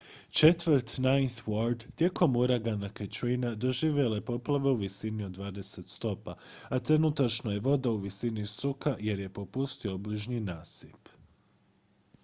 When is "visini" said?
4.75-5.23, 7.97-8.45